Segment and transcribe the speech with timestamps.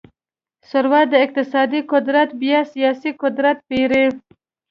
[0.69, 4.05] ثروت او اقتصادي قدرت بیا سیاسي قدرت پېري.